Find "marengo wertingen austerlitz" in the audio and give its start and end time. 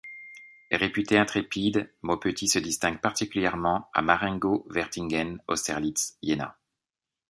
4.01-6.17